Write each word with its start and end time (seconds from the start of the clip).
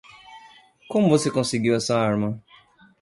Como 0.89 1.07
você 1.09 1.29
conseguiu 1.29 1.75
essa 1.75 1.95
arma? 1.95 2.43